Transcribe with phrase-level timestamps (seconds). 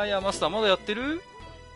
[0.00, 1.20] やーいや、マスターまだやってる？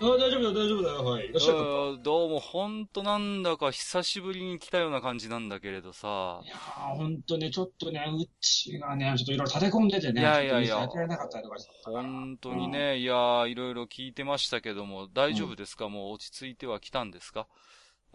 [0.01, 0.93] あ大丈夫だよ、大丈夫だ。
[0.93, 1.27] よ、はい。
[1.27, 1.53] いらっしゃ。
[1.53, 1.57] い。
[1.57, 6.41] うんどうも、ほんとなんだか久しぶりに来たような感じなんだけれどさ。
[6.45, 6.49] い。
[6.49, 10.69] やー、ほんとね、ちょっとね、うちがね、ちょっといろいろ立て込んでてね、いやいやいや。
[10.69, 12.03] ちょっとやってられなかったりとかしてたから。
[12.03, 17.47] 本当にね、いやー、いろいろ聞いてましたけども、大丈夫ですか、もう落ち着いては来たんですか？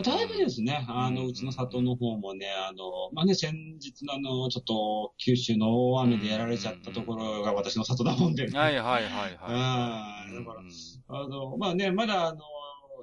[0.03, 8.57] だいぶですね、あの、うちの里の方もね、あの、まあね、先日のあの、ちょっと、九州の大雨でやられちゃったところが私の里だもんで、ね。
[8.57, 12.39] はいはいはいはうん、だからい。、あの、まあね、まだあの、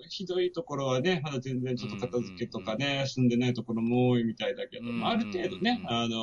[0.09, 6.19] ひどいところはね、まだ全然ちょっと片付けとかね、住んでないところも多いみたいだけど、ある程度ね、あの、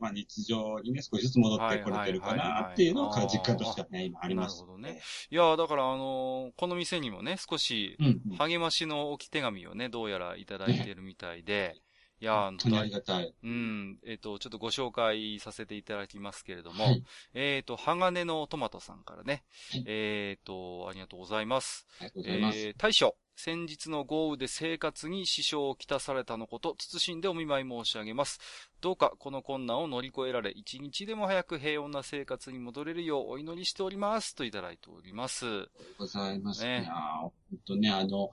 [0.00, 4.56] まあ日常にね、少しずつ戻ってこれてるかなっていうのが実感としてはね、今あります。
[4.56, 5.00] なるほどね。
[5.30, 7.96] いやー、だからあのーこの店にもね、少し。
[8.38, 11.76] 励ましの置き手紙をね、どうやらいただいてるみたいで、
[12.20, 13.34] いやー、本当にありがたい。
[13.42, 17.04] うん、えっ、と、ちょっとご紹介させていただきますけれども、はい。
[17.34, 21.86] えっ、と、鋼のトマトさんからね、はいえっ、と、ありがとうございます。
[22.00, 22.58] ありがとうございます。
[22.58, 28.40] えー大将、先日の豪雨で生活に支障をきたされたのこと、謹んでお見舞い申し上げます。
[28.80, 34.34] どうかこの困難を乗り越えられ、一日でも早く平穏な生活に戻れるようお祈りしております。
[34.34, 35.46] といただいております。
[35.46, 36.64] ありがとうございます。
[36.64, 37.32] ねね、本
[37.66, 38.30] 当ね、あの、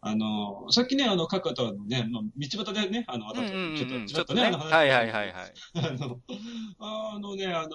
[0.00, 4.44] あの、さっきね、あの、かかとのね、まあ、道端でね、あの、私、うんうんうんちょっと、ちょっとね。
[4.46, 5.54] あの話はいはいはいはい。
[5.74, 6.20] あの、
[6.78, 7.68] あのね、あの、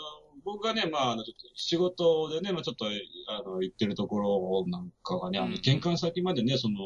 [0.43, 6.77] 僕がね、まあ、あの、ちょっと仕事でね、まあ、ちょっと、あの、行ってるところなんかがね、あの、うん玄関先までね、その、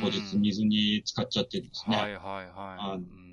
[0.00, 1.96] 当日水に浸かっちゃってですね。
[1.96, 2.52] はいはいはい。
[2.52, 3.30] あのうん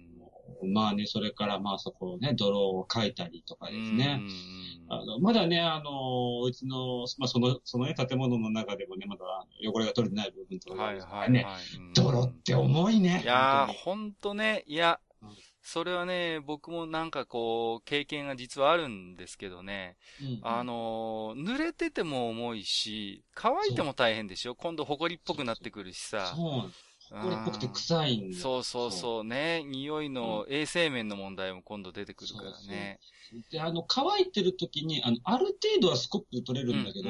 [0.63, 4.21] まあね、それからまあそこをね、泥をかいたりとかですね。
[4.89, 9.25] あの、まだね、あの、うちの、まあその、そのね、建物の中でもね、まだ
[9.63, 10.81] 汚れが取れてない部分とかね。
[10.81, 11.29] はいはい。
[11.79, 13.21] うん泥って重いね。
[13.23, 15.06] いやー、本ほんとね、いやうん、
[15.69, 24.55] それはね、僕もなんかこう、経験が実はあるんですけどね、当にあ、のー、濡れてても重いし、乾いても大変でしょ？
[24.55, 26.33] 今度埃っぽくなってくるしさ。
[26.33, 26.71] そう。
[27.21, 29.63] これっぽくて臭いんだよそうそうそうね。
[29.65, 32.99] 匂いの衛生面の問題も今度出てくるからね。
[33.51, 37.09] で、あの、乾いてる時に、あの、ある程度はスコップ取れるんだけど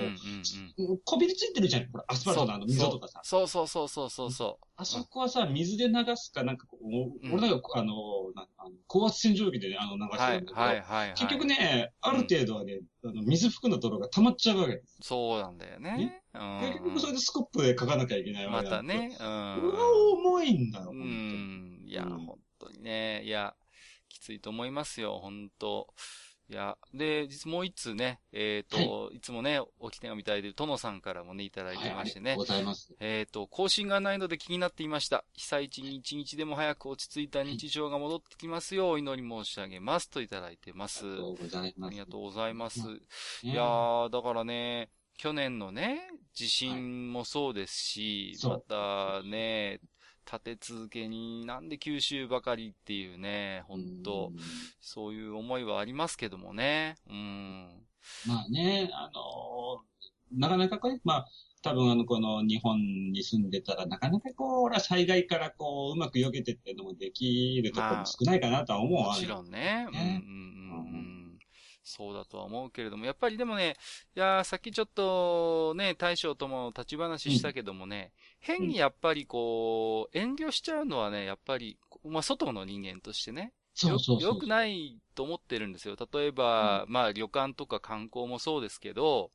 [1.06, 1.90] こびりついてるじゃん。
[1.92, 3.22] ほら、アスファルトのあの溝とかさ。
[3.24, 6.86] そうそうそうそうそうそあそこはさ、水で流すか、なんかこう、
[7.26, 7.94] うん俺なんか、あの、
[8.36, 10.08] なあの高圧洗浄機でね、あの、流う。
[10.12, 11.14] してはいるんだけど、はいはいはい。
[11.16, 14.98] 結局ね、ある程度はね、あの水含んだ泥が溜まっちゃうわけです。
[15.02, 16.22] そうなんだよね。
[16.34, 18.94] うん結局それでスコップで書かなきゃいけないわまけだけど。
[18.94, 19.18] たね。
[19.20, 19.24] う。
[19.24, 21.88] うんわ、重いんだよ、う本当にん。
[21.88, 23.24] いや、うん本当にね。
[23.24, 23.56] いや、
[24.18, 25.88] きついと思いますよ、本当
[26.50, 32.32] いや、で、実もう一通ね、えっ、と、い、つもね、おき手紙いただいてる殿さんからもね、いただいてましてね。
[32.32, 32.96] はいございます。
[33.02, 35.26] えっ、と、更新がないので気になっていました。
[35.34, 40.10] 被災地に一日でも早く落ち着いた日常が戻ってきますようお祈り申し上げます。
[40.10, 41.06] といただいてます。
[41.06, 41.88] ありがとうございます。
[41.88, 42.80] ありがとうございます。
[42.88, 43.00] ね
[43.44, 46.00] いやー、だからね、去年のね、
[46.34, 49.82] 地震もそうですし、そうまたね、
[50.30, 54.38] 立て続けになんで九州ばかりっていうね、本当うん
[54.82, 56.96] そういう思いはありますけどもね。
[57.10, 57.68] うん。
[58.28, 59.88] まあね、あのー
[60.34, 61.28] なかなかこれ、まあ、
[61.62, 62.78] 多分あの、この日本
[63.12, 69.88] に住んでたら、なかなかこう、俺は災害からこう、うまく避けてっていうのもできるところも少ないかなとは思うわもちろんね。
[69.90, 70.67] うんうんねうんうん。
[71.88, 73.76] そうだとは思うけれども、やっぱりでもね、
[74.16, 84.34] いやーさっきちょっとね、大将とも立ち話したけどもね、変にやっぱりこう、遠慮しちゃうのはね、やっぱり、まあ外の人間としてね、そうそうそう。
[84.34, 85.96] よくないと思ってるんですよ。
[86.12, 89.32] 例えば、まあ旅館とか観光もそうですけど、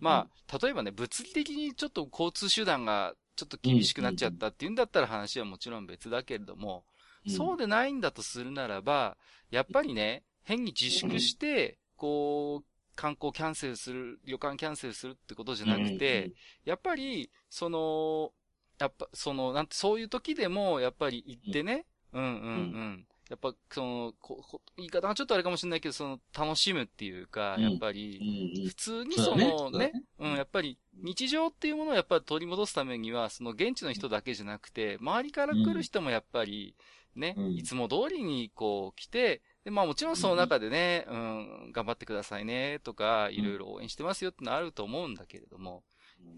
[0.00, 6.84] まあ、例えばね、物理的にちょっと交通手段がちょっと厳しくなっちゃったっていうんだったら話はもちろん別だけれども、
[7.26, 9.16] うん、そうでないんだとするならば、
[9.50, 12.64] やっぱりね、変に自粛して、こう、
[12.96, 16.32] 観光キャンセルする、旅館キャンセルするってことじゃなくて、
[16.64, 18.32] やっぱり、その、
[18.80, 23.06] やっぱ、その、なんて、そういう時でも、やっぱり行ってね、うんうんうん。
[23.30, 27.62] やっぱ、その、ここ言い方がちょっとあれかもしれないけど、その、楽しむっていうか、うん。
[27.62, 28.68] やっぱり、うんうん。
[28.68, 29.92] 普通にそのね。
[29.92, 36.74] ね、うん、やっぱり日常っていうものをやっぱり取り戻すためには、その現地の人だけじゃなくて、周りから来る人もやっぱり、
[37.14, 37.52] ね、うん。
[37.52, 45.84] いつも通りにこう来て、で、まあもちろんその中でね、うん、頑張ってくださいね、とか、いろいろ応援してますよってのあると思うんだけれども、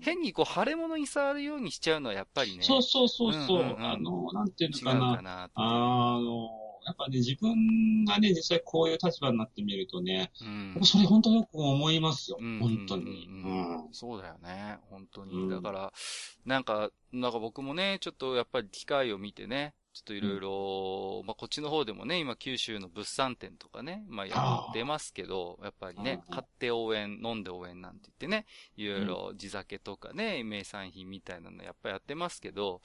[0.01, 3.61] 変にこう、腫れ物に触るようにしちゃうのはやっぱりね、そうそうそうそう。
[3.61, 5.17] うんうんうんあの、なんていうのかな。
[5.17, 5.51] かな。
[5.55, 6.51] あの、
[6.85, 12.37] やっぱね、自分がね、実際こういう立場になってみるとね、うんそれ本当よく思いますよ。
[12.39, 13.27] うん本当に。
[13.29, 14.79] うんうんそうだよね。
[14.91, 15.33] 本当に。
[15.35, 15.93] うんだから、
[16.45, 24.35] なんか、なんか僕もね、ちょっとやっぱり機会を見てね、ちょっといろいろ、まあこっちの方でもね、今九州の物産展とかね、まあや
[24.71, 28.45] ってますけど、やっぱりね、うん買って応援、飲んで応援なんて言ってね、
[28.77, 32.83] いろいろ地酒とかね、名産品みたいなのやっぱやってますけど、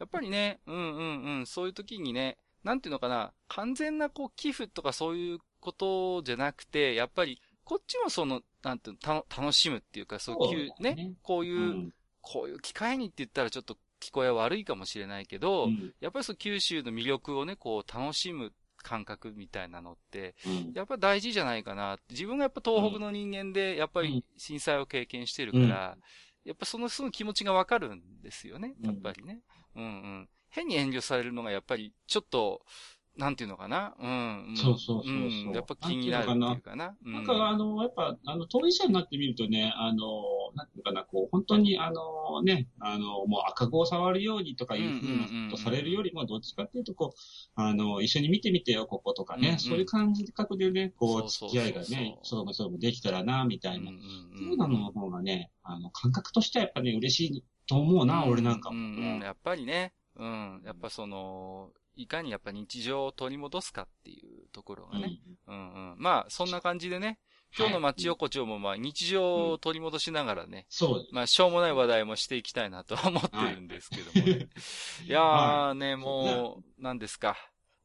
[0.00, 10.94] やっぱりね、うんうんうん、そういう時にね、なんていうのかな、完全なこう寄付とかそういうことじゃなくて、やっぱり、こっちもその、なんていうの、た楽しむっていうか、そういう、ね。
[10.94, 11.94] ね、こういう、うん。
[12.20, 18.52] こういう機会にって言ったらちょっと聞こえは悪いかもしれないけど、うんやっぱりそう九州の魅力をね、こう楽しむ
[18.82, 21.98] 感覚みたいなのって、うんやっぱ大事じゃないかな。
[22.10, 25.96] 自分がやっぱ東北の人間で、やっぱうんり震災を経験してるから、
[26.44, 28.74] やっぱそのすぐ気持ちがわかるんですよね。
[28.82, 29.40] やっぱりね。
[29.76, 30.28] うんうん。
[30.50, 32.62] 変に遠慮されるのがやっぱりちょっと、
[33.18, 33.94] なんていうのかな？
[34.00, 34.52] うん。
[34.52, 35.50] んそうそうそうそう。
[35.50, 35.52] ん。
[35.52, 36.96] やっぱ気になるっていうかな。
[37.04, 39.96] うなんか、あの、やっぱ、あの、当事者になってみるとね、あの、
[40.54, 47.18] なんていうかな、こう、本当に、あの、ね、あの、もう赤子を触るようにとかいうふうなことされるよりも、どっちかっていうと、こう、
[47.56, 49.58] あの、一緒に見てみてよ、こことかね、うんうん。
[49.58, 53.90] そういう感じ覚でね、こう、付き合いがね、そうもそうもできたらな、みたいな。
[53.90, 53.98] うん
[54.38, 58.76] そういうのの方がね、あの、感覚としてはやっぱね、嬉しいと思うな、俺なんかも。
[58.76, 59.20] うんうん。
[59.20, 60.62] やっぱりね、うん。
[60.64, 65.18] やっぱその、いかにやっぱ日常を取り戻すかっていうところがね。
[65.48, 65.96] うんうん。
[65.98, 67.18] まあ、そんな感じでね、
[67.56, 71.14] 今日の町横丁もまあ日常を取り戻しながらね、そうです。
[71.14, 74.48] まあ、しょうもない話題もしていきたいなとは思ってるんですけどもね。
[75.04, 77.36] いやーね、もう、何ですか。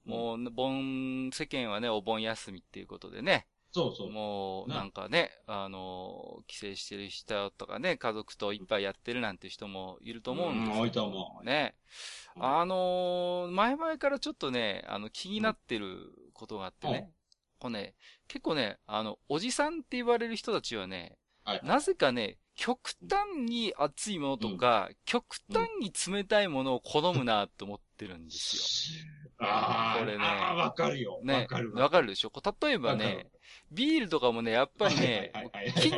[0.06, 3.48] もう、盆、世間はね、お盆休みっていうことでね。
[3.74, 4.12] そうそう。
[4.12, 4.75] もう、な。
[4.78, 11.46] なんかね、あの、帰省してる人とかね、家族といっぱいやってるなんて人もいると思うんですけど、うん多いと思う。
[11.46, 11.75] ね。
[12.36, 17.12] うんあのー前々からちょっとね、あの、気になってることがあってね。
[17.60, 17.96] こうね、
[18.28, 21.62] 結構ね、あの、おじさんって言われる人たちはね、はい。
[21.64, 28.94] なぜかね、極端に熱いものとか、極端に冷たいものを好むなと思ってるんです
[29.48, 31.13] ああ、これねああ、わかるよ。
[31.13, 31.19] よ。
[31.24, 31.74] ねわかる。
[31.74, 32.31] わかるでしょ？
[32.62, 33.28] 例えばね、
[33.72, 35.31] ビールとかもね、やっぱりね。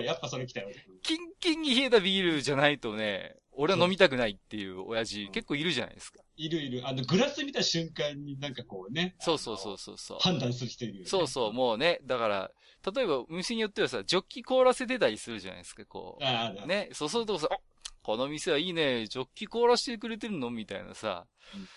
[0.04, 0.70] やっぱそれ来たよ。
[1.02, 6.20] キンキンに冷えたビールじゃないとね、俺は飲みたくないっていう親父うん結構いるじゃないですか。
[6.36, 6.88] いるいる。
[6.88, 9.16] あの、グラス見た瞬間になんかこうね。
[9.20, 10.18] そうそうそうそうそう。
[10.20, 11.10] 判断する人いるよ、ね。
[11.10, 12.52] そうそう、もうね、だから、
[12.94, 16.68] 例えば、店によってはさ、ジョッキ凍らせてたりするじゃないですか、こああ、う。
[16.68, 17.58] ね、そうするとさ、あ
[18.04, 20.52] この店はいいね、ジョッキ凍らしてくれてるの？
[20.52, 21.26] みたいなさ。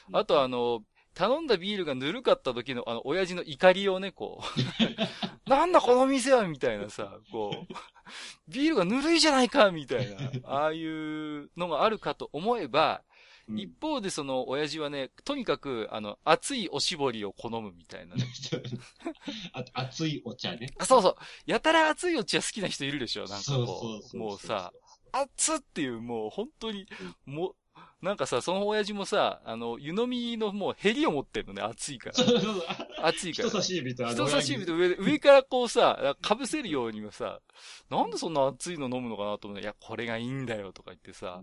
[0.09, 0.17] うん。
[0.17, 0.83] あとあの、
[1.19, 4.41] 頼んだビールがぬるかった時の、あの、親父の怒りをね、こ
[5.47, 5.51] う。
[5.51, 7.75] なんだこの店はみたいなさ、こう。
[8.47, 10.31] ビールがぬるいじゃないかみたいな。
[10.45, 13.03] ああいうのがあるかと思えば、
[13.49, 18.25] うん、一方でその親父はね、とにかく、あの、熱いおしぼりを好むみたいなね。
[19.55, 20.71] あ熱いお茶ね。
[20.79, 21.17] あそうそう。
[21.47, 23.77] やたら熱いお茶好きな人いるでしょなんかそうこう。
[23.81, 24.73] そうそうもうさ、
[25.11, 26.87] 熱っていう、もう本当に、
[27.27, 27.55] もう、
[28.01, 32.15] なんかさ、その親父もさ、あの、湯飲みのもうヘリを持ってるのね、熱いから。
[33.09, 33.49] 熱いから。
[33.49, 37.41] 人差し指と人差し指と上で、上からこうさ、被せるようにもさ、
[37.91, 41.43] なんでそんな熱いの飲むのかなと思ういや、これがいいんだよとか言ってさ、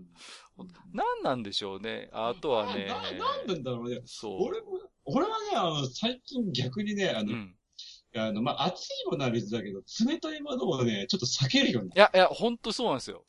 [0.94, 2.08] なんなんでしょうね。
[2.12, 2.86] あとはね。
[2.86, 4.00] な、ななんなんだろうね。
[4.06, 4.42] そう。
[4.42, 7.54] 俺も、俺はね、あの、最近逆にね、あの、うん。
[8.16, 13.26] あの、まあ、熱いものは別だけど、冷たいものをね、ちょっと避けるようにいや、いや、ほんとそうなんですよ。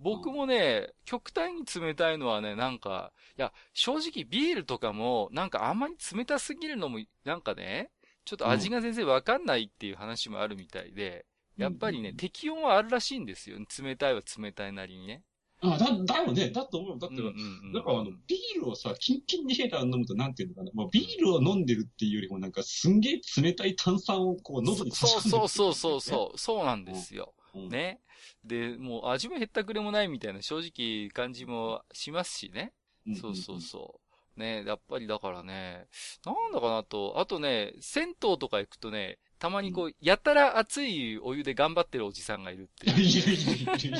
[0.00, 7.90] 僕もね、極端に冷たいのはね、なんか、いや、正直ビールとかも、なんかあんまり冷たすぎるのも、なんかね、
[8.24, 11.26] ちょっと味が全然わかんないっていう話もあるみたいで、
[11.56, 13.58] やっぱりね、うん適温はあるらしいんですよ。
[13.82, 15.22] 冷たいは冷たいなりにね。
[15.60, 16.50] あ、だ、だよね。
[16.50, 16.98] だと思う。
[16.98, 20.70] だって、うんうんうんなんかあの、ビールをさ、キンキンに冷えたら飲むとなんていうのかな。
[20.72, 27.34] もうビールを飲んでるっていうよりもなんかすんげえ冷たい炭酸をこう喉に差し込んでるそうそうそうそうそう、そうなんですよ。
[27.54, 27.68] うん。
[27.68, 28.00] ね。
[28.44, 32.72] で、もう味もへったくれもないみたいな正直感じもしますしね。
[33.06, 34.00] うんそうそうそ
[34.36, 34.40] う。
[34.40, 35.88] ね、やっぱりだからね、
[36.24, 43.00] なんだかなと、あとね、銭湯とか行くとね、たまにこう、やたら熱いお湯で頑張ってるおじさんがいるっていう。
[43.00, 43.98] いるいるいる。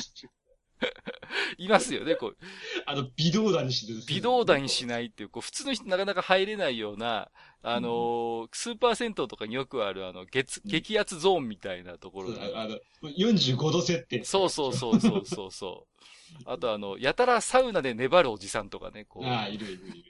[1.57, 2.37] いますよね、こう。
[2.85, 3.99] あの、微動だにしてる。
[4.07, 7.29] 微動だにしないっていう、こう、普通の人なかなか入れないような、
[7.61, 14.23] あのースーパー銭湯とかによくある、あの、月、激圧ゾーンみたいなところあの、45度設定。
[14.23, 15.99] そうそうそうそうそうそう。
[16.45, 19.25] あとあの、やたらサウナで粘るおじさんとかね、こう。
[19.25, 20.03] ああ、いるいるいる。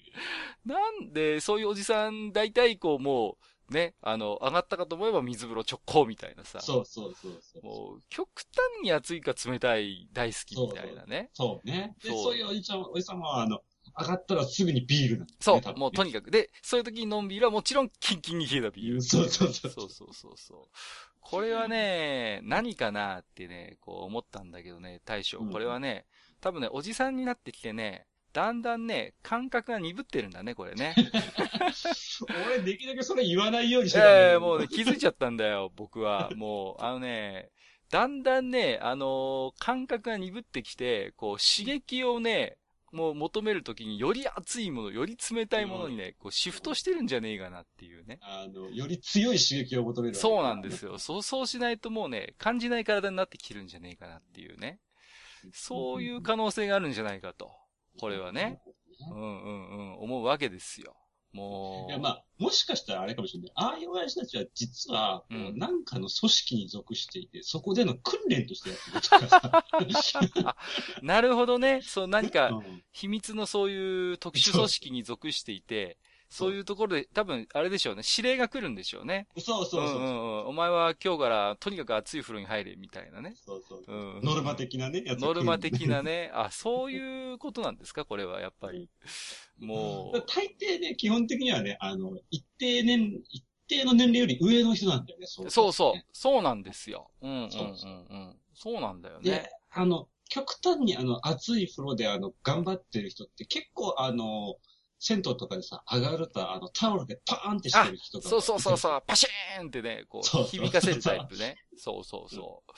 [0.65, 6.59] なんで、そういうおじさん、大体こう、もう、ね、あの、上がったかと思えば水風呂直行みたいなさ。
[6.61, 7.65] そうそうそうそう。
[7.65, 11.29] もう、極端に暑いか冷たい大好きみたいなね。
[11.33, 11.95] そうね。
[12.03, 13.61] で、そういうおじちゃん、おじさまは、あの、
[13.99, 16.31] 上がったらすぐにビールなんだよねそう、ねもうとにかく。
[16.31, 19.01] で、そういう時に飲んビールはもちろんキンキンに冷えたビール。
[19.01, 20.59] そうそうそうそうそうそうそう。
[21.21, 25.39] これはね、何かなってね、こう思ったんだけどね、大将。
[25.39, 26.05] うんこれはね、
[26.41, 30.93] 多分ね、おじさんになってきてね、だんだんね、感覚が鈍ってるんだね、これね。
[32.45, 36.29] 俺、できるだけそれ言わないようにしてたんええもうね、気づいちゃったんだよ、僕は。
[36.35, 37.49] もう、あのね、
[37.89, 42.57] だんだんね、あのー感覚が鈍ってきて、こう、刺激をね、
[42.91, 48.19] もう求めるときにより熱いもの、より冷たいものにね、こう、シフトしてるんじゃねえかなっていうね。
[48.21, 50.97] あの、より強い刺激を求めるそうなんですよ。
[50.97, 54.79] そう、そうしないともうね、感じない体になってきてるんじゃねえかなっていうね。
[55.53, 57.51] そういう可能性があるんじゃないかと。
[57.99, 58.61] これはね。
[59.11, 60.95] うんうんうん、思うわけですよ。
[61.33, 61.91] もう。
[61.91, 63.51] いや、まあ、もしかしたらあれかもしれない。
[63.55, 70.55] ああいう親父たちは実は、こううんなんかの組織に属していて、そこでの訓練としてやってるとかさ。
[71.01, 71.81] なるほどね。
[71.81, 75.97] そう、何か、うん秘密のそういう特殊組織に属していて、
[76.29, 78.03] そういうところで、多分、あれでしょうね。
[78.17, 79.27] 指令が来るんでしょうね。
[79.37, 79.99] そうそうそう。
[79.99, 80.47] んうんうん。
[80.49, 83.33] お前は今日からとにかく熱い風呂に入れ、みたいなね。
[83.35, 84.21] そうそううん。
[84.23, 86.29] ノルマ的なね、やつノルマ的なね。
[86.35, 88.89] あ、そういうことなんですかこれは、やっぱり。
[89.57, 90.23] もう。
[90.27, 96.03] 大抵ね、基本的にはね、あの、一定年、一定の年齢より上の人なんだよね、そうそうそう。
[96.13, 97.09] そうなんですよ。
[97.21, 98.39] うんうんうんそうそうん。
[98.53, 104.57] そうなんだよでね。、あの、極端にあの、暑い風呂であの、頑張ってる人って結構あの、
[104.99, 108.29] 銭湯とかでさ、上がるとあの、タオルでパーンってしてる人が。
[108.29, 108.77] そうそうそうう。
[108.77, 109.03] そう。
[109.07, 111.57] パシーンってね、こう、響かせるタイプね。
[111.77, 112.71] そうそうそう。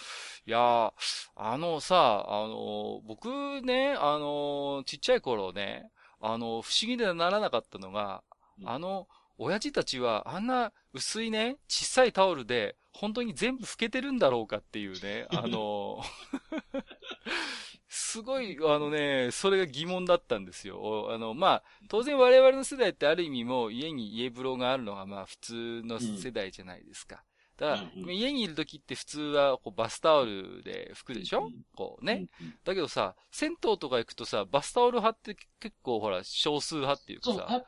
[0.48, 0.94] いやー、
[1.36, 8.24] あのさ、あの、僕ね、あの、ちっちゃい頃ね、あの、不思議でならなかったのが、
[8.60, 9.08] うんあの、
[9.40, 16.04] 親父たちはあんな薄いね、小さいタオルで、本当に全部拭けてるんだろうかっていうね、あの、
[17.93, 20.79] すごい、あのね、それが疑問だったんですよ。
[20.79, 27.21] おあの、まあ、当然我々の世代ってある意味もう家に家風呂があるのがまあ普通の世代じゃないですか。
[27.57, 32.27] だから、家にいる時って普通はこうバスタオルで拭くでしょ、うんこうね、
[32.63, 37.63] だけどさ、銭湯とか行くとさ、バスタオル派って結構ほら、少数派っていうかさ、あやっ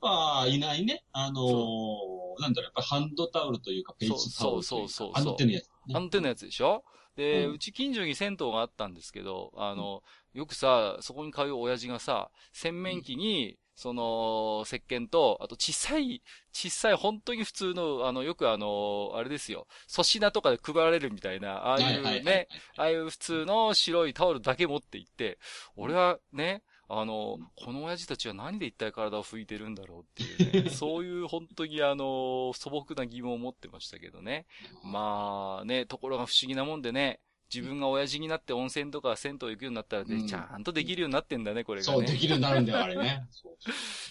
[0.00, 1.04] ぱ、いないね。
[1.12, 4.88] あのーなんだろう、やっぱハンドタオルというか、ページタオルというか。
[4.88, 5.70] そうそうそうそうあの手のやつ、ね。
[5.94, 6.82] あの手のやつでしょ？
[7.16, 10.02] で、ううんち近所に銭湯があったんですけど、あの、
[10.34, 25.38] よくさ、そこに通う親父がさ、洗面器に、その、石鹸と、あと小さい、小さい、本当に普通の、あの、よくあの、あれですよ、粗品とかで配られるみたいな、ああいうね、ああいう普通の白いタオルだけ持って行って、
[25.76, 34.46] 俺はね、あの、この親父たちは何で一体体を拭いてるんだろうっていうね、 そういう本当にあの、素朴な疑問を持ってましたけどね。
[34.84, 37.20] まあね、ところが不思議なもんでね、
[37.52, 40.26] 自分が親父になって温泉とか銭湯行くようになったらね、うん。
[40.26, 42.18] ちゃんとできるようになってんだね、これがそう、でね。
[42.18, 43.26] きるようになるんだよ、あれね。
[43.30, 43.56] そう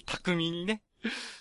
[0.05, 0.83] 巧みにね、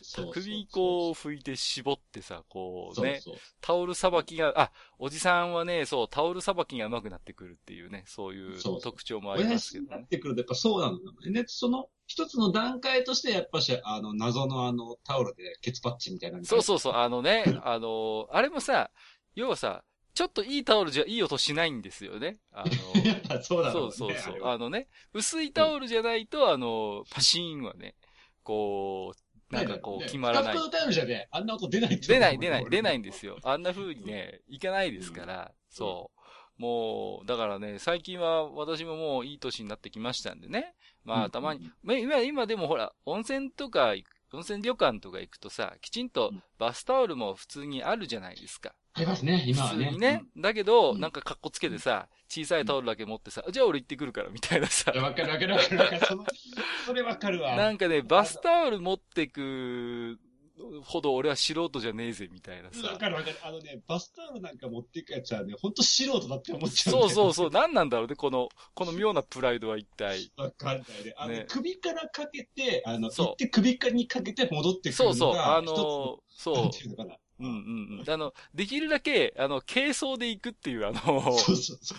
[0.02, 3.42] そう巧みにこう拭いて絞ってさ、こうね、そうそう。
[3.60, 8.80] タオルさばきが、あ、おじさんはね、そう、タオルさばきが上手くなってくるっていうね、そういうそうそう。
[8.80, 9.88] 特徴もあり親ますけどね。
[9.88, 11.42] 父になってくるとやっぱそうなんだよね。
[11.42, 18.90] で、その一つの段階としてやっぱし、あの、謎のあの、タオルでケツパッチみたいなそうそうそう、あのね、あの、あれもさ、
[19.34, 19.84] 要はさ、
[20.14, 22.38] ちょっといいタオルじゃいい音しないんですよね。
[22.52, 24.18] あの、 やっぱそうだろそううね。
[24.18, 24.40] そうそうあれ。
[24.42, 27.96] はあのね、薄いタオルじゃないと、あの、パシーンはね、
[28.42, 29.12] こ
[29.50, 30.64] う、なんかこう、決まらないふか。
[30.64, 33.38] ふかのタオルじゃね、あんな音出ない出ない、出ない、出ないんでですよ。
[33.42, 36.10] あんな風にね、いかないですから、そ
[36.58, 36.62] う。
[36.62, 40.74] もう、だからね、最近は私ももういい年になってきましたんでね。
[41.02, 48.74] まあ、たまに、まあ今、今でもほら、温泉とか行く、温泉旅館とか行くとさ、きちんとバスタオルも普通にあるじゃないですか。
[48.94, 49.86] ありますね、今はね。
[49.86, 50.22] 普通にね。
[50.36, 55.02] だけど、うんなんか格好つけてさ、小さいタオルだけ持ってさ、じゃあ俺行ってくるから、みたいなさうん。。
[55.02, 56.06] わかるわかるわかるわかる。
[56.06, 56.24] その、
[56.86, 57.56] それわかるわ。
[57.56, 60.18] なんかね、バスタオル持ってく
[60.82, 62.96] ほど俺は素人じゃねえぜ、みたいなわさ。
[62.96, 63.36] かるわかる。
[63.42, 70.30] あのね、バスタオルなんか持っていくやつはね、ほんと素人だって思っちゃうそうそうそう、何なんだろうね、この、この妙なプライドは一体。
[70.36, 71.14] わかんないね。
[71.16, 77.14] あの、ね首からかけて、あの、そって首からにかけて戻ってくるのが、そうそう、あ一つの、そていうのかな。
[77.14, 77.18] う。
[77.40, 78.10] うんうんうん。
[78.10, 81.98] あの、できるだけ、あの、軽装で行くっていう、あの、そうそうそう。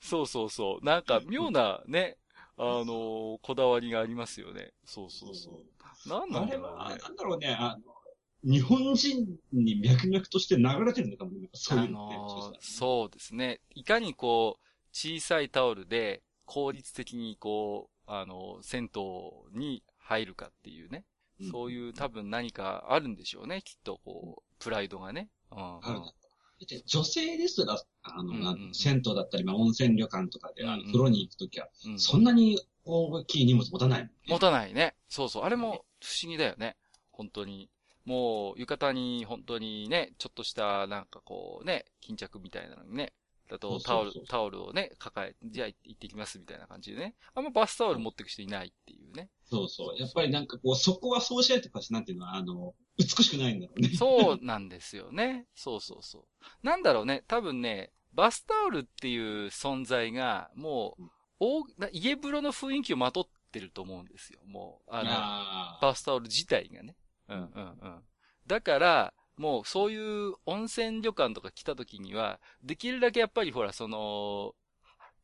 [0.00, 0.84] そうそうそう。
[0.84, 2.16] なんか妙なね、
[2.56, 4.72] あのーこだわりがありますよね。
[4.84, 5.79] そうそうそう。
[6.06, 6.98] なんなんあれは、だろうね。
[7.02, 12.14] なんだろうね、あの、日本人に脈々として流れてるのかもね、そういうのって。
[12.14, 13.60] あのーそうですね。
[13.74, 21.04] いかにこう、小さいタオルで効率的にこう、あのー銭湯に入るかっていうね。
[21.50, 23.62] そういう多分何かあるんでしょうね。
[23.62, 25.28] きっとこう、プライドがね。
[25.50, 34.10] うん、うんあるだって女性ですら、あの、うんうんなん銭湯だったり、まあ、温泉旅館とかで、あの、風呂に行くときは、うんそんなに大きい荷物持たない。
[34.26, 34.94] 持たないね。
[35.08, 35.42] そうそう。
[35.44, 36.76] あれも不思議だよね。
[37.12, 37.70] 本当に。
[38.04, 43.12] もう、浴衣に本当にね、ちょっとしたなんかこうね、巾着みたいなのにね、
[43.50, 47.14] だとタオルタオルをね、抱えて、じゃあ行ってきますみたいな感じでね。
[47.34, 49.28] あんまバスタオル持ってく人いないっていうね。
[49.44, 49.98] そうそう。
[49.98, 53.88] やっぱりなんかこう、そこはそうしないとかし、なんていうのは、あの、美しくないんだろうね。
[53.88, 55.46] そうなんですよね。
[55.54, 56.46] そうそうそう。
[56.62, 61.02] なんだろうね、多分ね、バスタオルっていう存在が、もう、
[61.40, 64.40] 大な家風呂の雰囲気をまとってると思うんですよ。
[64.46, 66.94] もう、あの、あーバスタオル自体がね。
[67.28, 68.00] うんうんうん。
[68.46, 69.96] だから、もうそうい
[70.28, 74.54] う温泉旅館とか来た時には、できるだけやっぱりほら、その、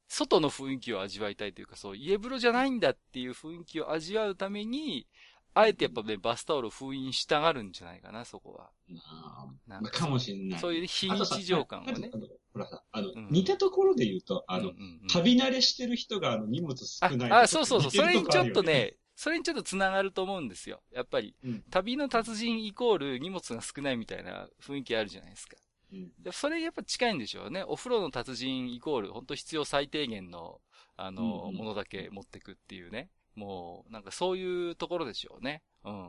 [0.09, 5.07] 外の雰囲気を味わいたいというか、そう、家風呂じゃないんだっていう雰囲気を味わうために、
[5.55, 8.71] あえてやっぱね、バスタオルを封印したがるんじゃないかな、そこは。
[9.09, 10.61] あなんーかもしれない。
[10.61, 12.11] そういう非日常感をね
[12.57, 17.91] ほらさ、あの、うん似たところで言うと、あの、うんうんうん旅慣れしてる人があの荷物少ないあ、あ、そうそうそう。
[17.91, 20.83] それにちょっとね、それにちょっと繋がると思うんですよ。
[20.93, 25.57] やっぱり、うん旅の達人イコール荷物が少ないみたいな雰囲気あるじゃないですか。
[25.93, 27.63] うんでそれやっぱ近いんでしょうね。
[27.63, 30.61] お風呂の達人イコール、本当必要最低限の、
[30.97, 33.11] あの、うんうんものだけ持ってくっていうね。
[33.37, 35.63] もう、なんかそういうところでしょうね。
[35.85, 36.09] うんうんうん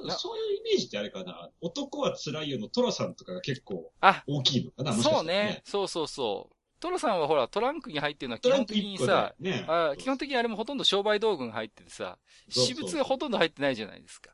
[0.00, 0.06] うん。
[0.06, 1.50] なそういうイメージってあれかな。
[1.60, 4.92] 男は辛いよのトラさんとかが結構あ、大きいのかな。
[4.94, 5.62] そうね。。
[5.64, 6.56] そうそうそう。
[6.80, 9.64] トロさんはほら、トランクに入ってるのは基本的にさ、ね。
[9.66, 14.30] あ基本的にあれもほとんど商売道具が入っててさ、私物がほとんど入ってないじゃないですか。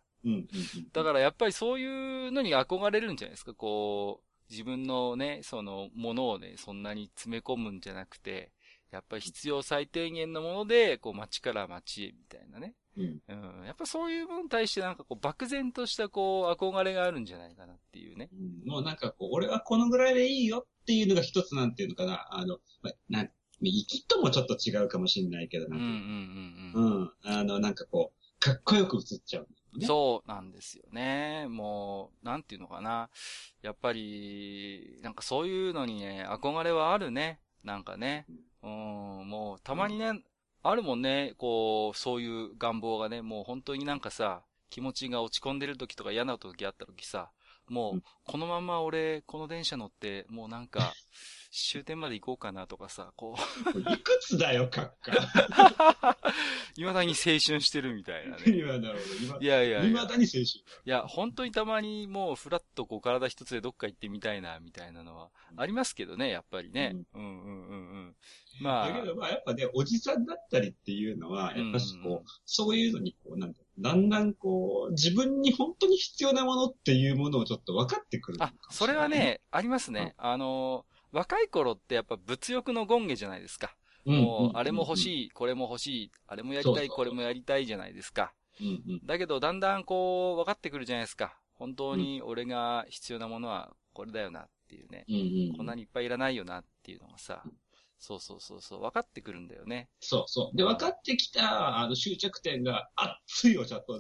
[0.93, 3.55] だからやっぱりそういうのに憧れるんじゃないですか。
[3.55, 8.53] こう、自分のね、そのものをね、そんなに詰め込むんじゃなくて、
[8.93, 12.75] やっぱり必要最低限のもので、こう街から街へみたいなね。
[12.97, 13.05] うん。
[13.27, 13.67] うん。
[13.67, 18.29] やっぱそういうものに対してなんかこう漠然としたこう憧れがあるんじゃないかなっていうね。
[18.33, 22.29] うんもうなんかこう、俺はこのぐらいでいいよっていうのが一つなんていうのかな。
[22.31, 23.31] あの、まあなん、
[23.63, 27.41] 生きともちょっと違うかもしれないけど、うんうんなんうんていううん。
[27.41, 29.81] あの、なんかこう、かっこよく映っちゃう、うん。
[29.81, 29.87] ね。
[29.87, 31.47] そうなんですよね。
[31.49, 33.09] もう、なんていうのかな。
[33.63, 37.41] やっぱり、なんかそういうのにね、憧れはあるね。
[37.65, 38.27] なんかね。
[38.29, 40.23] うん、もう、たまにね、
[40.63, 47.31] あるもんね、こう、そういう願望がね、もう本当になんかさ、気持ちが落ち込んでる時とか嫌な時あった時さ、
[47.69, 48.03] もう、うん。
[48.25, 50.95] このまま俺、この電車乗って、もうなんか、
[51.55, 53.37] 終点まで行こうかなとかさ、こ
[53.77, 54.91] う、いくつだよ、カッ
[56.77, 58.45] 未だに青春してるみたいなカ。
[58.45, 58.57] ね。
[58.57, 59.45] 今だろう、今い。
[59.45, 60.09] やいやいや未。
[60.09, 60.43] だに青春。
[60.43, 60.45] い
[60.85, 66.97] や、本当にたまにもうフラッとこう体一つでどっか行ってみたいな、みたいなのはありますけどね、やっぱりね。
[67.13, 68.17] うんうんうんうん。
[68.63, 80.15] まあだ、けど、まあ、やっぱね、おじさんだったりっていうのは、やっぱしうんうんこう、そういうのに、こう、なんだだんだんこう、自分に本当に必要なものっていうものをちょっと分かってくるのあそれはない、ね、ありますね。
[80.19, 83.77] あの、若い頃ってやっぱ物欲の権下じゃないですか。
[84.05, 84.97] うん、もう、あれも欲い。
[84.97, 88.33] しい、これも欲しい、あれもやりたい、これもやりたいじゃないですか。
[89.05, 91.39] だけど、だんだんこう、分かってくるじゃないですか。
[91.55, 95.07] 本当に俺が必要なものはこれだよなっていうね。
[95.57, 97.45] こんなにいっぱいいらないよなっていうのがさ、
[97.99, 99.89] そうそうそうそう、分かってくるんだよね。
[100.01, 100.57] そうそう。
[100.57, 103.97] で、分かってきた、あの、終着点が、熱いお茶と、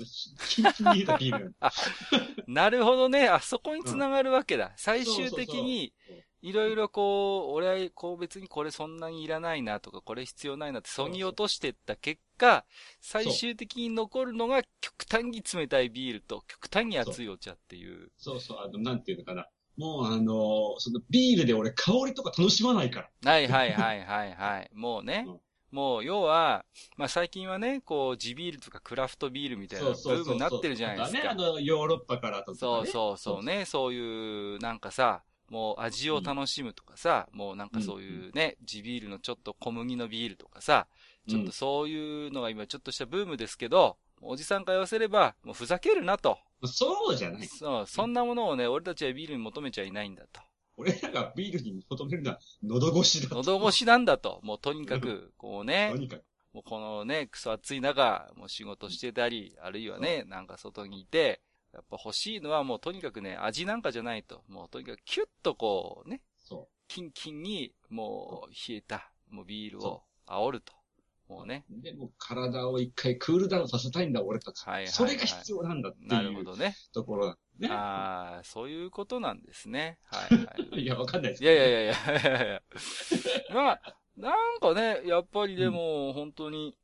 [0.48, 1.54] キンキンに冷えたビール。
[2.48, 3.28] なるほどね。
[3.28, 4.72] あそこにつながるわけだ。
[4.76, 12.64] 最終的にそうそうそう、いろいろこう、俺はこう別にこれそんなにいらないなとか、これ必要ないなってそぎ落としてった結果、
[13.00, 18.10] 最終的に残るのが極端に冷たいビールと極端に熱いお茶っていう。
[18.18, 19.46] そうそう、あの、なんていうのかな。
[19.76, 23.32] もう、あの、そのビールで俺香りとか楽しまないから。
[23.32, 24.70] はいはいはいはいはい。
[24.74, 25.40] もうねうん。
[25.70, 31.34] もう、要は、まあ最近はね、こう、地ビールとかクラフトビールみたいなブームになってるじゃないですね、あか。
[31.36, 32.58] の、ヨーロッパからとか、ね。
[32.58, 33.64] そうそうそうね。
[33.64, 40.86] そういう、なんかさ、もう味を楽しむとかさ、もうなんかそういうね、地ビールのちょっと小麦のビールとかさ、
[41.28, 46.38] ちょっとそういうのが今ちょっとしたブームですけど、おじさんから言わせれば、もうふざけるなと。
[46.64, 47.46] そうじゃない。
[47.46, 50.40] そう、そんなものをね、俺たちはビールに求めちゃいないんだと。
[50.78, 53.34] 俺らがビールに求めるのは喉越しだと。
[53.42, 54.40] 喉越しなんだと。
[54.42, 56.24] もうとにかく、こうねと、にかく。
[56.54, 64.42] もうこのね、クソ暑い中、もう仕事してたり、あるいはね、なんか外にいて、やっぱ欲しいのはもうとにかくね、味なんかじゃないと。
[64.48, 70.74] もうとにかくキュッとこうね、そキンキンに、もう、冷えた、もうビールを煽ると。
[71.26, 71.64] もうね。
[71.70, 71.82] う。
[71.82, 74.62] で、もう体を一回クールダウンさせたいんだ、俺たち。
[74.66, 76.76] はいはいはいそれが必要なんだってなるいうほどね。
[76.92, 77.68] ところだね。
[77.70, 79.98] ああ、そういうことなんですね。
[80.04, 80.80] はいはい。
[80.84, 82.62] いや、わかんないですいやいやいやいやいやいや。
[83.54, 86.76] まあ、なんかね、やっぱりでも、本当に、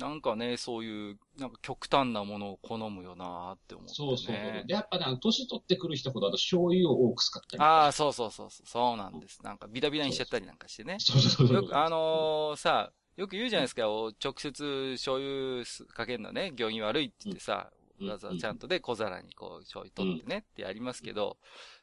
[0.00, 3.94] なんかね、そういう、なんか極端なものを好むよなって思って、ね。
[3.94, 4.34] そうそう。
[4.34, 7.62] で、やっぱね、年取ってくる人ほど、あと醤油を多く使ったり。
[7.62, 9.42] ああ、そうそうそうそう、そうなんです。
[9.42, 10.96] なんかビタビタにしちゃったりなんかしてね。
[10.98, 11.56] そうそうそう。
[11.56, 21.36] よく、あのーさ、よく言うじゃないですか、お直接醤油かけるのね、行儀悪いって言ってさ、うんわざわざちゃんとで小皿にこう醤油取ってねってやりますけど、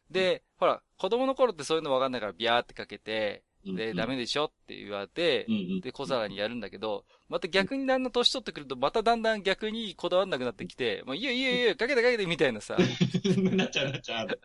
[0.10, 3.44] で、ほら、子供の頃ってそういうのわかんないからビャーってかけて、
[3.76, 5.46] で、ダメでしょって言われて。
[5.82, 12.78] で、小皿にやるんだけど、また逆にだんだん年取ってくると、まただんだん逆にこだわんなくなってきて、もういいよいいよいいよ、かけてかけてみたいなさ、
[13.52, 14.40] なっちゃうなっちゃう。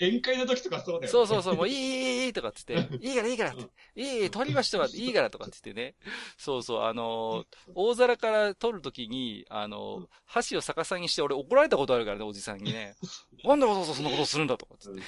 [0.00, 1.08] 宴会の時とかそうだよね。
[1.08, 3.62] そうそうそう、もういいいいいいとかっつって、いいからいいからって、
[3.94, 5.94] いいいい、取りましたわ、いいからとかっつってね。
[6.36, 12.96] そうそう、あのー大皿から取るときに、あのー箸を逆さにして俺怒られたことあるからね、おじさんにね。
[13.44, 15.02] なんでわざわざそんなことするんだとかっつって。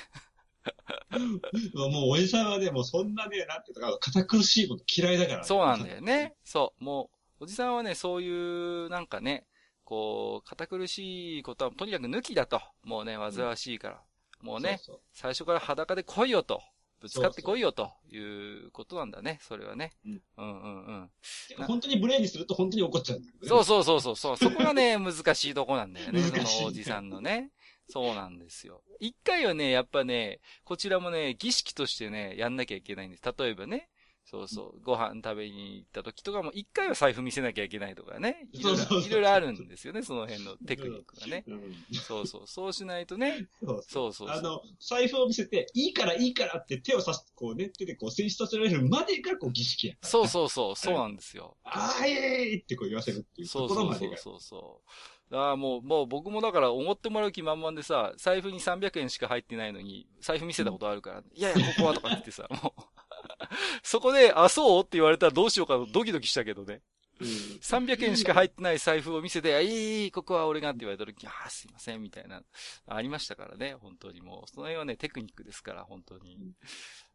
[1.74, 6.34] もう、おじさんはね、もうそんなね、なんていうか、堅苦しいこと嫌いだから、そうなんだよね。
[6.44, 9.46] そう、もう、おじさんはね、そういう、なんかね、
[9.84, 12.60] こう、堅苦しいことはとにかく抜きだと。
[12.82, 14.02] もうね、煩わしいから。
[14.40, 16.62] もうね、そう最初から裸で来いよと。
[17.00, 19.92] ぶつかってこいよということなんだね、それはね。
[20.04, 21.10] うんうんうんうん。
[21.22, 23.48] そう本当に無礼にすると本当に怒っちゃうんだよね。
[23.48, 27.50] そうそうそうそう、そうそこがね、 難しいとこなんだよね、そ難しいのおじさんのね。
[27.88, 28.82] そうなんですよ。
[29.00, 33.22] 一回はね、やっぱね、こちらもね、儀式としてね、やんなきゃいけないんです。
[33.38, 33.88] 例えばね、
[34.28, 38.48] そうそう、ご飯食べに行った時とかも、一回は財布見せなきゃいけないとかね。
[38.52, 41.44] いろいろ、あるんですよね、その辺のテクニックがね。
[41.46, 41.74] うん。
[41.92, 43.46] そうそう、そうしないとね、
[43.86, 44.28] そうそう。
[44.28, 49.94] あの、財布を見せて、いいからいいからって手をさす、こうね、手でこう選出させられるまでがこう儀式や。
[50.02, 51.56] そうそうそう、そうなんですよ。
[51.62, 54.16] あーいってこう言わせるっていうところまでが。
[54.16, 54.90] そうそうそうそう。
[55.30, 62.82] だからもう、もう僕もだから思ってもらう気満々でさ、財布に300円しか入ってないのに、財布見せたことあるから、いやいや、ここはとか言ってさ、もう、
[63.82, 66.82] そこで、あ、そうって言われたらどうしようかとドキドキしたけどね。
[67.18, 67.26] うん
[67.62, 72.42] 300円しか入ってない財布を見せて、あ、いいいい、ここは俺がって言われた時、あー、すいません、みたいな、
[72.86, 74.50] ありましたからね、本当にもう。
[74.50, 76.36] その辺はね、テクニックですから、本当に。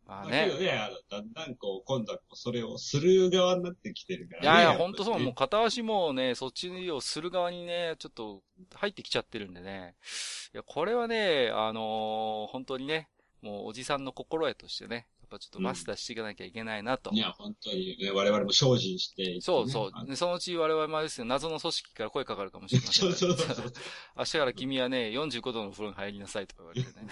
[0.05, 0.31] まあね。
[0.31, 4.47] だけどね、あのだんだんこう、今度はそれをする側になってきてるからね。
[4.47, 8.41] いやいや、ほんとそう、もう片足もね、そっちをする側にね、ちょっと
[8.75, 9.95] 入ってきちゃってるんでね。
[10.53, 13.09] いや、これはね、あのー本当にね、
[13.41, 17.11] もうおじさんの心得としてね、ぱちょっとマスターしていかなきゃいけないなと。
[17.11, 23.33] いや、本当にね、我々も精進しててね、そうそうそのうち我々もあれですよ、謎の組織から声かかるかもしれませそんから。
[23.33, 23.73] うそうそう。
[24.17, 27.07] 明日から君はね、45度の風呂に入りなさいとか言われてね。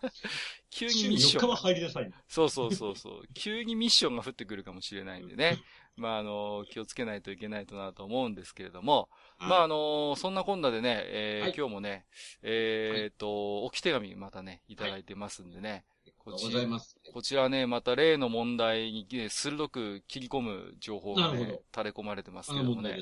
[0.70, 1.48] 急に4ミッションが。
[1.48, 2.12] 日は入りなさい。
[2.28, 3.22] そうそうそうそう。
[3.34, 5.58] 急にミッションが降ってくるかもしれないんでね。
[5.96, 9.08] まあ、あの、気をつけないといけないとなと思うんですけれども。
[9.38, 12.06] まあ、あのそんなこんなでね、えーはい今日もね、
[12.42, 15.84] えっ、と、置き手紙またね、いただいてますんでね。
[16.26, 16.96] ありがとうございます。
[17.12, 22.98] こちらね、また例の問題に、ね、鋭く切り込む情報がね垂れ込まれてますあけどもねね。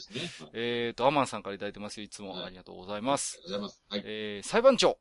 [0.52, 2.04] えっ、と、アマンさんからいただいてますよ。
[2.04, 3.40] いつもはいありがとうございます。
[3.44, 3.82] ございます。
[3.88, 4.02] はい。
[4.04, 4.98] えー裁判長、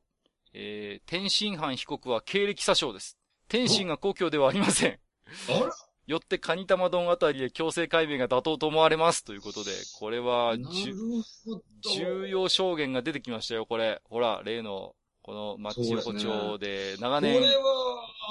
[0.54, 3.18] えー天津飯被告は経歴詐称です。
[3.48, 5.00] 天津が故郷ではありません。
[5.50, 5.72] あら
[6.06, 9.24] よってカニ玉丼あたりで強制解明が妥当と思われます。
[9.24, 10.58] ということで、これは。
[11.96, 14.02] 重要証言が出てきましたよ、これ。
[14.10, 17.64] ほら、例の、この町横丁で長年、これは、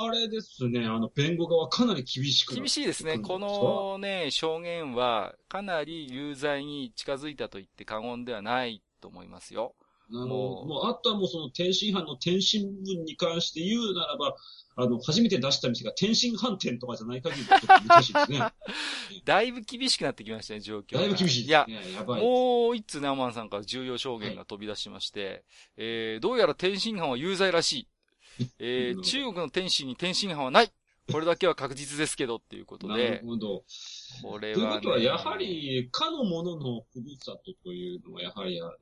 [0.07, 3.19] あれですね、あの、弁護側かなり厳しくな厳しいですね。
[3.19, 9.75] このね、証言はかなり有罪に近づいたと言って過言ではないと思いますよ。
[10.15, 14.37] あの、もうあとはもうその天津飯の天津分に関して言うならば、
[14.75, 18.41] あの、初めて出した店が天津飯店とかじゃない限りちょっと難しいですね。
[19.25, 21.01] だいぶ厳しくなってきましたね、状況が。
[21.01, 21.67] だいぶ厳しいいや。
[21.69, 22.23] やばい。
[22.23, 25.45] もう一通ね、アマンさんから重要証言が飛び出しまして、
[25.77, 27.89] えー、どうやら天津飯は有罪らしい。
[28.59, 30.73] えー、うん中国の天津に天津飯はない。
[31.11, 33.65] これだけは確実ですけどっていうことなでる、ほど。
[34.23, 34.61] これは、ね。
[34.61, 38.73] ということは、やは、り、かのもののふるさとというのは、やはり、あの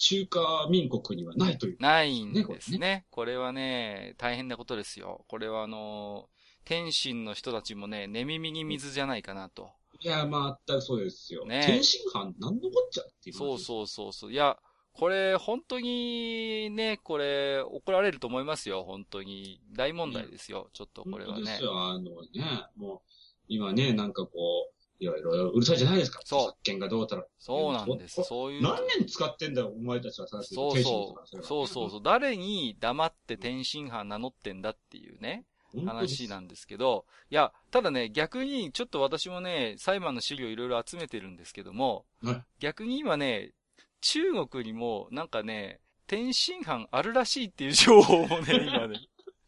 [0.00, 1.76] 中華民国にはないという。
[1.78, 3.04] ないんですね。
[3.10, 5.26] これはね、大変なことですよ。
[5.28, 6.30] これはあの、
[6.64, 9.70] 天津の人たちもね、寝耳に水じゃないかなと。
[10.00, 11.44] いや、まあ、全くそうですよ。
[11.44, 13.36] ね天津飯、なんのこっちゃっていう。
[13.36, 14.32] そうそうそうそう。
[14.32, 14.56] いや、
[14.94, 18.84] これ、本当にね、これ、怒られると思いますよ。
[18.84, 19.60] 本当に。
[19.74, 20.70] 大問題ですよ。
[20.72, 21.62] ちょっとこれはねです。
[21.62, 21.78] よ。
[21.78, 23.00] あのね、もう、
[23.48, 26.20] 今ね、なんかこう、いろいろうるさいじゃないですか。
[26.24, 27.24] そう著作権がどうたら。
[27.38, 28.16] そうなんです。
[28.16, 28.62] こそういう。
[28.62, 30.42] 何年使ってんだよ、お前たちはさ。
[30.42, 31.42] そうそう。
[31.42, 31.90] そうそうう。
[31.90, 32.00] そう。
[32.04, 35.44] 誰に黙って天津飯名乗ってんだっていうね。
[35.86, 43.52] 話なんですけど、いや、ただね、逆に、ちょっと私もね、裁判の資料いろいろ集めてるんですけども、はい逆に今ね、
[44.00, 48.98] 中国にも、なんかね、天津飯あるらしいっていう情報もね、今ね、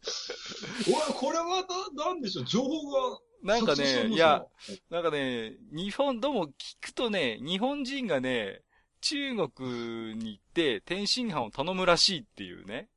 [0.87, 3.19] おい、これはな、なんでしょう、情報が。
[3.43, 4.45] なんかね、いや、、
[4.89, 6.51] なんかね、日本、どうも聞
[6.81, 8.61] くとね、日本人がね、
[9.01, 12.87] 中国に行って天津飯を頼むらしいっていうね。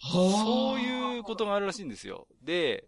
[0.00, 2.28] そういうことがあるらしいんですよ。
[2.42, 2.84] で、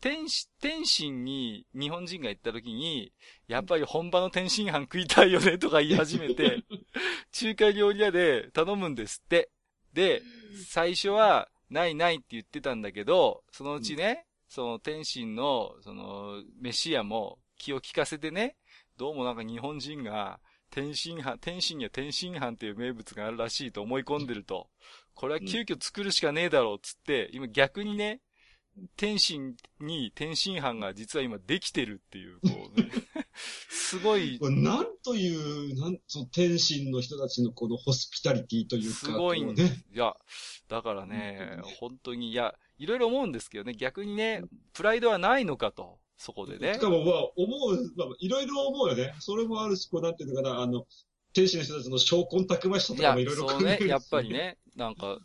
[0.00, 3.12] 天津、天津に日本人が行った時に、
[3.46, 6.64] やっぱり本場の天津飯食いたいよねとか言い始めて、
[7.30, 9.50] 中華料理屋で頼むんですって。
[9.92, 10.22] で、
[10.66, 18.56] 最初は、ないないって言ってたんだけど、そのうちね、その天津の、その、飯屋も気を利かせてね、
[18.98, 24.68] どうもなんか日本人が、天津飯、天津には天津飯っていう名物があるらしいと思い込んでると。
[25.14, 28.22] これは急遽作るしかねえだろうっつって、今逆にね、
[28.96, 32.90] 天津に天津飯が実は今できてるっていう、こうね。
[33.70, 38.96] すごいなんという、なんその天津の人たちのこのホスピタリティというか。
[38.96, 39.84] すごいね。
[39.94, 40.16] いや、
[40.68, 46.80] だからね本当に、いや、いろいろ思うんですけどね、逆にね、プライドはないのかと、そこでねし。
[46.80, 49.14] かもまあ、思う、まあ、いろいろ思うよね。
[49.20, 50.86] それもあるし、こうなんていうのかな、あの、
[51.34, 54.30] 天使の人たちの証拠たくましさとかもいろいろそうね考える、しやっぱり。
[54.30, 55.18] ね、なんか、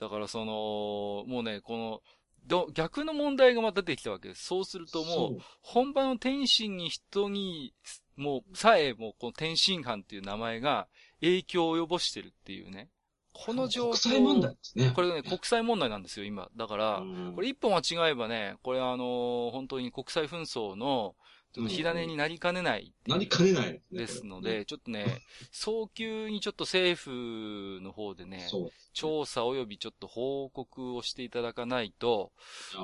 [0.00, 2.00] だからその、もうね、この、
[2.46, 4.44] ど逆の問題がまた出てきたわけです。
[4.44, 7.74] そうするともう、本場の天津に人に、
[8.16, 10.88] もう、さえもこの天津飯っていう名前が
[11.20, 12.88] 影響を及ぼしてるっていうね。
[13.34, 13.92] この状況。
[13.92, 14.92] 国際問題ですね。
[14.94, 16.48] これね、国際問題なんですよ、今。
[16.56, 21.14] だから、うんこれ一本間違えばね、これあの本当に国際紛争の、
[21.52, 25.20] ちょっと火種になりかねないうなりかねないですので、ちょっとね、
[25.52, 28.48] 早急にちょっと政府の方でね。
[28.92, 32.32] 調査及びちょっと報告をしていただかないと、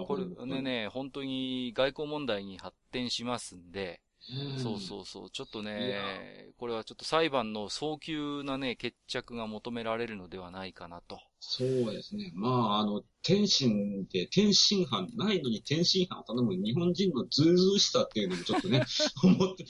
[0.07, 4.01] これね、ね、本当に外交問題に発展しますんで、
[4.63, 11.21] そうそうそう、ちょっといね、これはちょっと裁判の早急なね、決着が求められるのではないかなと。
[11.41, 12.31] そうですね。
[12.35, 18.85] まあ、あの、天津で天津飯ないのに天津飯を頼む日本人のずうずうしさっていうのもちょっとね、
[19.25, 19.65] 思って、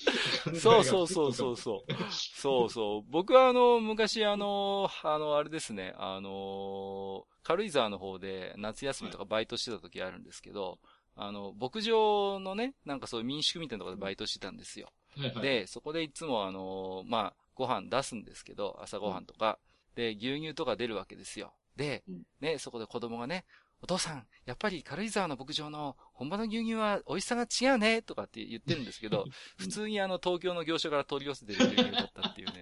[0.59, 1.93] そうそうそうそうそう。
[2.11, 3.11] そうそう。
[3.11, 10.79] 僕はあの、昔あの、あの、あれですね、あの、軽井沢の方で夏休みとかバイトしてた時あるんですけど、
[11.23, 14.91] あの、牧場のね、なんかそういう民宿みたいなところでバイトしてたんですよ。
[15.17, 19.59] はいはい、で、そこでいつもあの、まあ、ご飯出すんですけど、朝ご飯とか。
[19.95, 21.53] で、牛乳とか出るわけですよ。
[21.77, 23.45] でうん、ね、そこで子供がね、
[23.83, 29.25] お父さん、やっぱり軽井沢の牧場の本場の牛乳は美味しさが違うね、とかって言ってるんですけど、
[29.57, 32.60] 普通にあの東京の業者から取り寄せてる牛乳だったっていうね、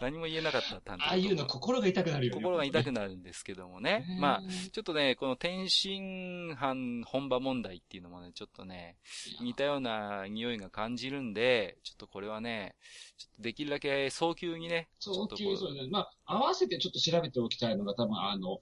[0.00, 2.36] 何も言えなかった担当ああいうの心が痛くなるよね。
[2.36, 4.04] 心が痛くななるんですけどもね。
[4.20, 8.96] まあ、ちょっとね、この天津飯本場問題っていうのもね、ちょっとね、
[9.40, 12.74] 似たような匂いが感じるんで、ちょっとこれはね、
[13.16, 15.90] ちょっとできるだけ早急にね、ちょ早急そうですね。
[15.90, 18.58] まあ、合わせてちょっと調べておきたいのが多分あの、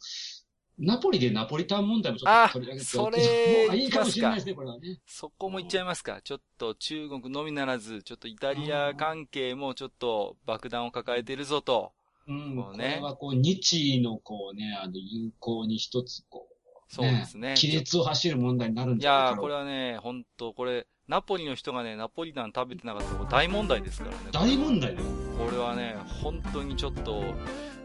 [0.78, 4.98] ナポリでナポリタン問題もちょっと取り上げてそれ方がいいかもしれないですね、これはね。
[5.06, 6.20] そこも言っちゃいますか。
[6.22, 11.92] ちょっと中国のみならず、ちょっとイタリア関係もちょっと爆弾を抱えてるぞと。
[12.28, 16.56] うん、こうねこれはこう、日のこうね、あの、友好に一つこう、
[16.88, 17.54] そうですね。
[17.60, 24.18] 亀裂を走る問題になるんいじゃないかなやー、これはね、本当これ、ナポリの人がね、ナポリタン食べてなかったら大問題ですからね。
[24.32, 25.06] 大問題だよ。
[25.38, 27.22] これはね、本当にちょっと、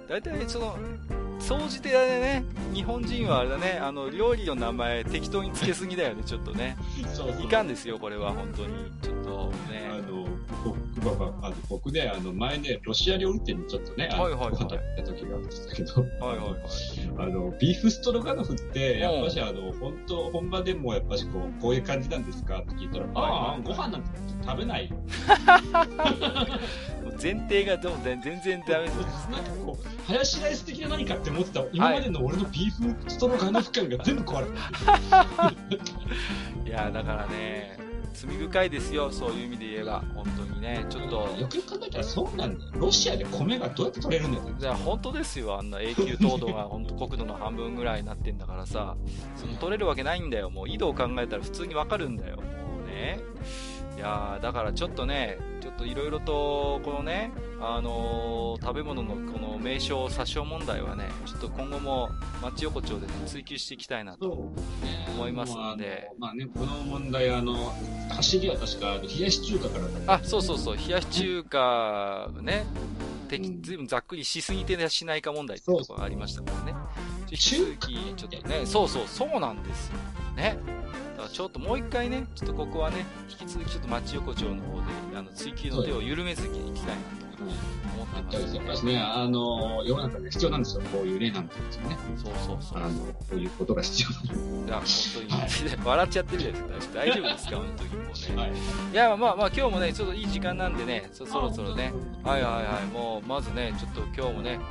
[0.09, 0.77] 大体その、
[1.41, 6.77] 総じてね、日本人はあれだね、あの、料理の名前適当につけすぎだよね、ちょっとね。
[7.13, 8.73] そうそういかんですよ、これは、本当に。
[9.01, 9.81] ちょっとあね。
[10.09, 10.25] の、
[11.03, 14.55] 僕、 まあ、あの僕ね、あの、前ね、ロシア料理店にちょっとね、あの、はいはいはい
[15.03, 16.57] 時があるんですけど、はいはいはい。
[17.17, 24.09] あの、ビーフストロガノフって、やっぱしあの、本当本場でもやっぱしこう、こういう感じなんですかって聞いたら、はいはいああ、ご飯なんて
[24.45, 24.95] 食べないよ。
[27.21, 28.95] 前提がどう全然ダメです。
[29.29, 34.57] なんかこう、ハヤシライス的な何かって思ってた、今までの俺のビーフストロガノフ感が全部壊れてる。
[36.65, 37.77] いやーだからね、
[38.13, 40.03] 罪深いですよ、そういう意味で言えば。
[40.13, 41.15] 本当にね、ちょっと。
[41.39, 42.71] よくよく考えたらそうなんだよ。
[42.75, 44.43] ロシアで米がどうやって取れるんだよ。
[44.59, 45.57] いや、本当ですよ。
[45.57, 48.95] あんな永久凍土が 本当国土の半分ぐらいになってんだからさ。
[49.35, 50.49] その取れるわけないんだよ。
[50.49, 52.37] もう緯度を考えたら普通にわかるんだよ。
[52.37, 52.43] も
[52.85, 53.19] うね。
[53.97, 55.37] いやーだからちょっとね、
[55.81, 62.09] といろいろと、このね、あのー食べ物のこの名称、殺傷問題はね、ちょっと今後も
[62.41, 64.51] 町横丁でね、追求していきたいなと。
[65.13, 67.73] 思いますんでもうあのまあね、この問題、あの、
[68.09, 72.65] 走りは確か、冷やし中華からだあ、そうそうそう、冷やし中華ね、
[73.61, 76.75] ずいぶんざっくりしすぎてしないか問題っていうところがありましたからね。
[77.31, 79.95] 引き続き、ちょっとね、そうそう、そうなんですよ。
[80.35, 80.57] ね。
[81.31, 84.83] ちょっともう一回ね、ちょっとここはね、引き続きちょっと町横丁の方で、
[85.15, 87.01] あの、追求の手を緩めずに行きたいな
[87.37, 91.97] と思ってますやっぱりね、あの、世の中で必要なんですよ、こういう例なんてですよね。
[92.17, 92.77] そうそうそう。
[92.77, 94.83] あの、こういうことが必要なんいや、本
[95.69, 96.99] 当に、笑っちゃってるじゃないですか。
[96.99, 98.09] 大丈夫ですか本当にもうね。
[98.11, 98.31] です。
[98.35, 98.51] はい。
[98.91, 104.65] いや、まあまあ今日もね、ちょっといい時間なんでね、そそろそろね、はいはいはい、もうまずね、ちょっと今日もね、も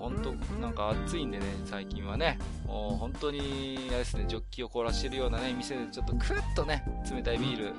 [0.00, 6.84] 本当なんか暑いんでね、最近はね、もう本当に、あれですね、ジョッキを凍らしてるようなね、店でちょっとクッとね、
[7.14, 7.74] 冷たいビール。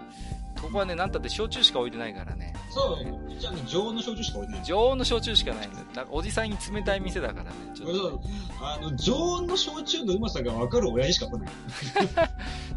[0.61, 2.53] ここはね、なんたって焼酎しか置いてないからね。
[2.69, 4.65] そう、じゃあね、常温の焼酎しか置いてない。
[4.65, 5.85] 常温の焼酎しかないんだよ。
[5.95, 8.21] なんかおじさんに冷たい店だからね、ちょっと、
[8.61, 11.49] あの、常温の焼酎のうまさが分かる親父しか来ない。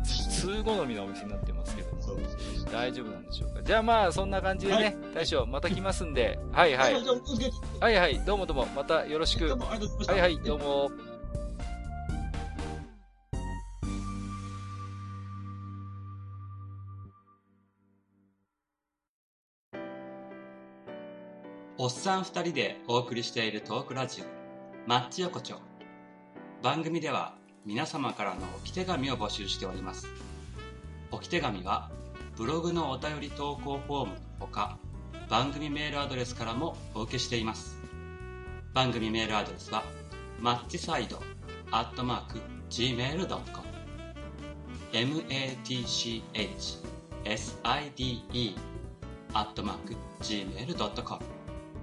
[0.44, 2.02] 通好みのお店になってますけども。
[2.02, 2.64] そうです。
[2.70, 3.62] 大丈夫なんでしょうか。
[3.62, 6.94] じゃあまあ、そんな感じでね、はい大将、また来ますんで、はいはい。
[7.80, 9.46] はいはい、どうもどうも、またよろしく。
[9.48, 11.13] はいはい、どうも。
[21.84, 24.24] おっさん二人でお送りしているトークラジオ
[24.88, 25.56] マッチ横丁。
[26.62, 27.34] 番組では
[27.66, 30.08] 皆様からの置き手紙を募集しております。
[31.10, 31.90] 置き手紙は
[32.38, 34.78] ブログのお便り投稿フォームのほか
[35.28, 37.76] 番組メールアドレスからもお受けしています。
[38.72, 39.82] 番組メールアドレスは
[40.40, 41.20] マッチサイド
[41.70, 43.44] アットマーク Gmail.com
[44.90, 46.24] matchside
[49.34, 51.33] アットマーク Gmail.com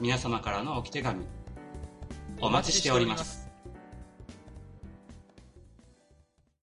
[0.00, 1.24] 皆様からの置き手紙
[2.40, 3.47] お待ちしております。